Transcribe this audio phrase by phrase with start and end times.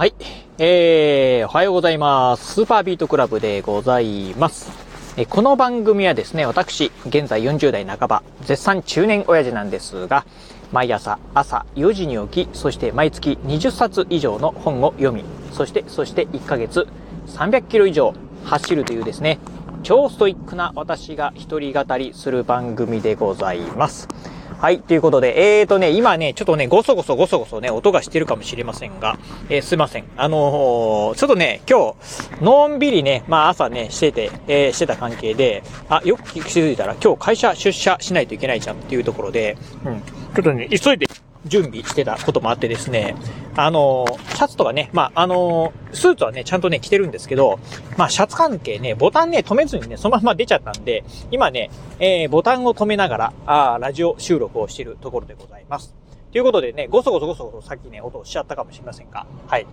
[0.00, 0.14] はい。
[0.56, 2.54] えー、おはようございます。
[2.54, 4.72] スーパービートクラブでございます。
[5.18, 10.24] えこの番組はですね、私、現在40代半ば、絶賛中年親父なんですが、
[10.72, 15.22] 毎朝朝4時に起き、そして毎月20冊以上の本を読み、
[15.52, 16.86] そして、そして1ヶ月
[17.26, 18.14] 300キロ以上
[18.46, 19.38] 走るというですね、
[19.82, 24.08] 超ストイックな私が一人語りする番組でございます。
[24.60, 24.82] はい。
[24.82, 29.18] ということで、えーとね、今ね、ちょっとね、ごそごそごそごそね、音がしてるかもしれませんが、
[29.48, 30.04] えー、すいません。
[30.18, 31.94] あのー、ちょっとね、今
[32.38, 40.02] 日、のんびりね、まあ朝ね、してて、えー、してた関係で、あ、よく気づいたら、今日会社出社しないといけないじゃんっていうところで、うん。
[40.02, 41.06] ちょっとね、急いで、
[41.46, 43.14] 準備してたこともあってですね、
[43.56, 44.04] あの、
[44.34, 47.58] シャツとかね、まあ、あの、スーツはね、ちゃんとね、着てるんですけど、
[47.96, 55.94] まあ、シャツ関係ね、ボタンね、止めずにね、そのまま出ちゃったんで、今ね、えー、ボタンを止めながら、あラジオ収録をしているところでございます。
[56.32, 59.66] ということでね、ごそごそごそごそさっきね、音をしちゃったかもしれませんが、はい。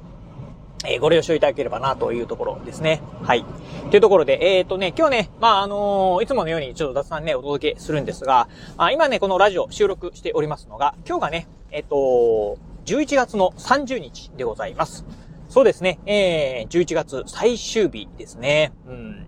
[0.86, 3.02] え、ご了承いただければなというところですね。
[3.24, 3.44] はい。
[3.90, 15.04] というところで、えっ、ー、とね、今日ね、まあ、あのー、いつものようにちょっと雑談ね、お届けするんですが、あ今ね、このラジオ収録しておりますのが、今日がね、えっ、と、11月の30日でございます。
[15.50, 18.72] そうですね、えー、11月最終日ですね。
[18.88, 19.28] うん。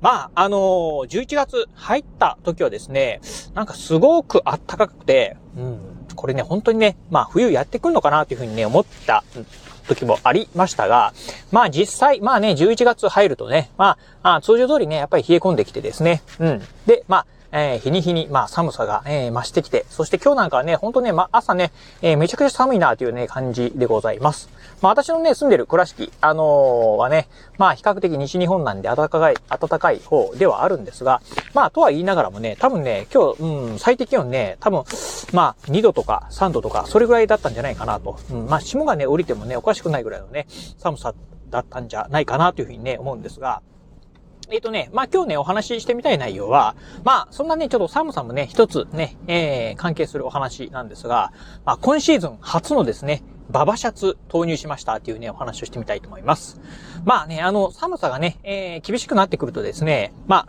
[0.00, 3.20] まあ、あのー、11月入った時はですね、
[3.54, 9.24] なんかすごく暖かくて、うん、これね、本当にね、まあ冬やってくんのかなというふうにね、思った
[9.88, 11.12] 時もありましたが、
[11.50, 16.62] まあ実際、まあね、11月入るとね、まあ、あ通常通りね、やっぱり冷え込んできてですね、うん。
[16.86, 24.48] で、まあ、えー、日に日に、まあ、寒さが、えー、増してきて、そして今日なんかはね、ほんとね、まあ、朝ね、えー、めちゃくちゃ寒いなというね、感じでございます。
[24.80, 27.28] まあ、私のね、住んでる倉敷、あのー、はね、
[27.58, 31.20] まあ、比較的西日本なんで暖かい、暖かい方ではあるんですが、
[31.54, 34.84] まあ、とは言いながらもね、多分ね、今日、うん、最低気温ね、多分、
[35.32, 38.18] まあ、2度とか3度とか、それぐらいだったんじゃないかなと。
[38.30, 40.46] うん、まあ、霜がね、降りてもね、おかしくないぐらいのね、
[40.78, 41.14] 寒さ
[41.50, 43.62] だったんじゃないかなというふうにね、思うんですが、
[44.52, 51.32] えっ、ー、とね、まあ、今日ね、お話ししてみたい内容は、まあ、そんなね、ちょっと寒さもね、一つね、えー、関係するお話なんですが、
[51.64, 56.60] まあ、今シーズン初のですね、ババシャツ投入しましたっていうね、お話をしてみたいと思います。
[57.04, 60.48] まあね、あの、寒さがね、えー、厳しくなってくるとですね、ま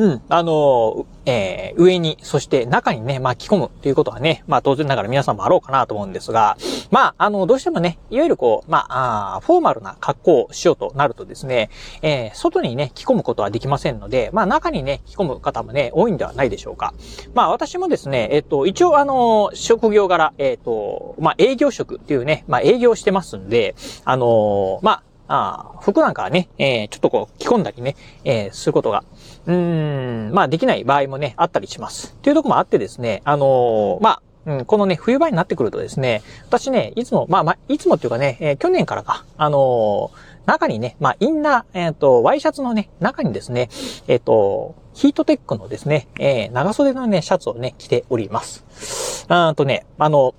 [0.00, 6.56] うん、あの、えー、上に、そして中にね、巻き込むということはね、まあ当然ながら皆さんもあろうかなと思うんですが、
[6.90, 11.68] まあ、あの、どうしてもね、いわゆるこう、まあ、あフォーマルな格好をしようとなるとですね、
[12.00, 16.94] えー、外にね、着込むことはできませんので、まあ中にね、着込む方もね、多いんではないでしょうか。
[17.34, 23.74] まあ私もですね、えっ、ー、と、一応あの、職業柄、えっ、ー、と、まあ営業職っていうね、まあ営業してますんで、
[24.06, 25.02] あのまあ、
[25.32, 29.04] あ服なんかはね、えー、ちょっとこう着込んだりね、えー、することが、
[29.46, 32.14] うん、まあできない場合もね、あったりします。
[32.18, 40.10] っていうとこもあってですね、あのー、まあ、うん、このね、冬場になってくるとですね、私ね、いつも、まあまあ、いつもっていうかね、えー、去年からか、あの
[40.46, 43.68] 中にね、まあ、インナー、えっ、と、ワイシャツのね、中にですね、
[44.08, 49.26] えっ、と、ヒートテックのですね、え長袖のね、シャツをね、着ております。
[49.28, 50.34] うんとね、あの、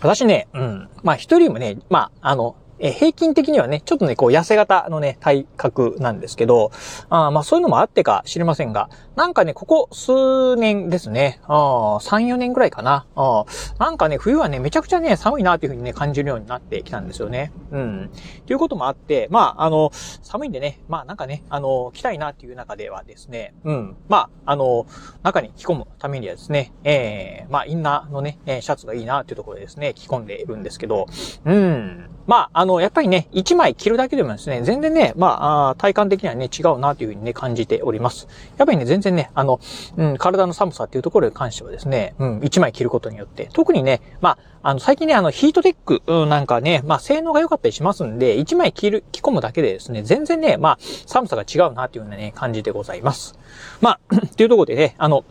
[0.00, 6.72] 私ね、うん、まあ一人もね、まあ、あの、え平均的にはね、ちょっとね、こう、痩せ型のね、体格なんですけど、
[7.10, 11.52] あまあそういうのもあってか知りませんが、なんかね、ここ数年ですね、あ
[12.00, 13.06] 3、4年ぐらいかな。
[13.14, 13.44] あ
[13.78, 17.52] なんかね、冬はね、めちゃくちゃね、寒いなというふうにね、感じるようになってきたんですよね。
[17.70, 18.10] うん。
[18.46, 19.90] ということもあって、まあ、あの、
[20.22, 23.96] 寒いんでね、まあなんかね、あの、着たいなっていう中ではですね、うん。
[24.08, 24.86] まあ、あの、
[25.22, 31.06] 中に着込むためにはですね、えー、まあ、インナーのね、シャツがいいなっていうところでですね、着込んでいるんですけど、
[31.44, 32.08] うん。
[32.30, 38.28] まあ、あの、やっぱりね、1枚着るだけでもですね、全然ね、まあ、体感的にはね、違うなというふうにね、感じております。
[38.56, 39.58] やっぱりね、全然ね、あの、
[39.96, 53.36] うん、体の寒さっていうところに関してはですね、うん、1枚着ることによって、特にね、まあ、あの、最近ね、あの、ヒートテックなんかね、まあ、性能が良かったりしますんで、1枚着る、着込むだけでですね、全然ね、まあ、寒さが違うなというようなね、感じでございます。
[53.80, 55.24] まあ、 っていうところでね、あの、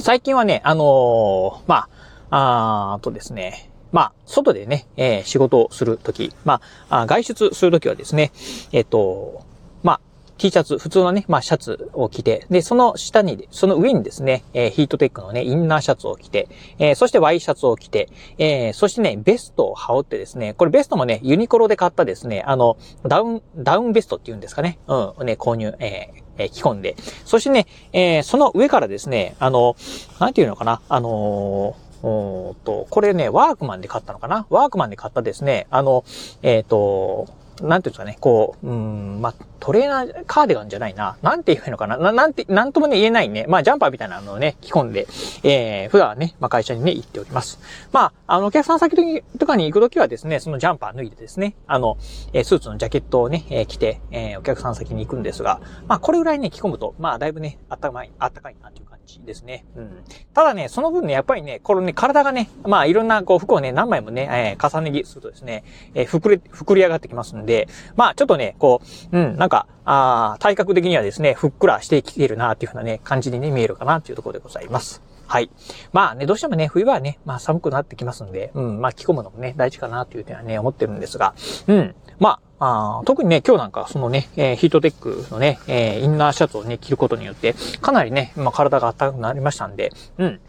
[0.00, 1.86] 最近はね、あのー、ま
[2.30, 8.32] あ、あとですね、まあ、外でね、えー、仕事をするとき、まあ、外出するときはですね、
[8.72, 9.44] えっ、ー、と、
[9.82, 10.00] まあ、
[10.40, 16.48] T シャツ、普通のね、まあ、シャツを着て、で、その下に、その上にですね、えー、ヒートテックのね、インナーシャツを着て、
[16.78, 29.76] えー、そしてワイシャツを着て、えー、そしてね、ベストを羽織ってですね、これベストもね、ユニクロで買ったですね、あの、ダウン、ダウンベストっていうんですかね、うん、ね、購入、えー、え着込んで、そしてね、えー、その上からですね、あの、
[30.18, 34.46] なんていうのかな、あのおと、これね、ワークマンで買ったのかな？
[34.48, 36.04] ワークマンで買ったですね、あの、
[36.42, 37.28] えっ、ー、と、
[37.62, 41.18] なんていうんですかね、こう、うん、まあ、トレーナー、カーディガンじゃないな。
[41.22, 43.44] なんて言えばいいのかなななんて、なんともね、言えないね。
[43.46, 45.06] まあ、ジャンパーみたいなのをね、着込んで、
[45.42, 47.60] えー、普段はね、まあ、会社にね、行っております。
[47.92, 51.98] まあ、あの、お客さん先とかに行くときはですね、そのジャンパー脱いでですね、あの、
[52.32, 59.66] えー、スーツのジャケットをね、えー、着て、えー、お客さん先に行くんですが、まあ、これぐらいね、着込むと、まあ、だいぶね、あったかい、あったかいなという感じですね。
[59.76, 60.04] うん。
[60.32, 65.64] ただね、その分ね、やっぱりね、これね、体がね、まあ、いろんな、こう、服をね、何枚もね、えー、重ね着するとですね、
[65.94, 68.80] えー、膨れ、膨り上がってきますんで、でまあ、ちょっとね、こ
[69.12, 75.02] う、うん、なんか、あ体格的にはですね、ふっくらしてきているな、っていうふうなね、感じにね、見えるかな、っていうところでございます。
[75.26, 75.50] はい。
[75.92, 81.34] まあね、どうしてもね、冬はね、まあ寒くなってきますんで、うん、まあ着込むのもね、大事かなという点はね、思ってるんですが、
[81.66, 90.40] うん、まあ、あ特にね、今日なんか、そのね、えー、ヒートテックのね、えー、インナーシャツをね、着ることによって、かなりね、まあ体が暖かくなりましたんで、うん。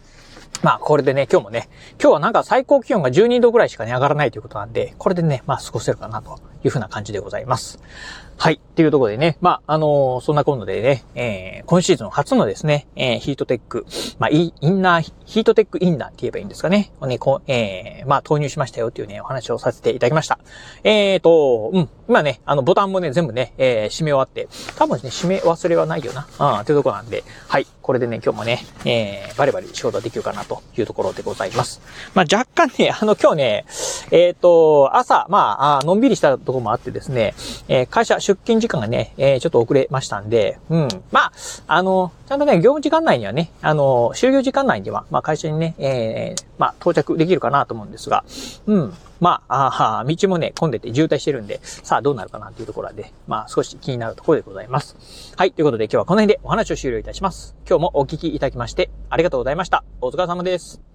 [0.64, 1.70] まあ、これでね、今日もね、
[2.00, 7.80] 今日はなんか最高気温が12度ぐらいしかね、上がらないということなんで、これでね、まあ、過ごせるかなというふうな感じでございます。
[8.42, 8.56] はい。
[8.56, 13.86] っていうところでね、まあ、あのー、そんな今度でね、えー、今シーズン初のですね、えー、ヒートテック、
[14.18, 16.92] まあ、インナー、ヒートテックインナーって言えばいいんですかね。
[17.04, 20.40] ね、こ、えー、まあ、投入しましたよっていうね、お話をさせていただきました。
[20.84, 27.68] えーと、うん、今ね、あの、ボタンもね、全部ね、えー、閉め終わって、多分ね、閉め忘れはないよな、うん、っていうところなんで、はい。
[27.84, 31.80] これでね、今日もね、えー、バリバリ仕事できるかなというところでございます。
[32.16, 33.66] まあ、若干ね、あの、今日ね、
[34.12, 37.34] えっ、ー、と、朝、まあ、のんびりしたとこもあってですね、
[37.68, 40.88] えー、会社出勤時間がね、えー、ちょっと遅れましたんで、うん。
[41.12, 41.32] まあ、
[41.68, 48.24] あの、ちゃんとね、業務時間内にはね、あの、就業時間内には、まあ、会社にね、えー、まあ、到着できるかなと思うんですが、
[48.68, 48.94] うん。
[49.22, 55.36] まあ、あ道もね、混んでて渋滞してるんで、さあどうなるかなというところで、まあ少し気になるところでございます。
[55.38, 57.56] はい、ということで今日はこの辺でお話を終了いたします。
[57.70, 59.84] 今日もお聞きいただきましてありがとうございました。
[60.02, 60.91] お疲れ様です。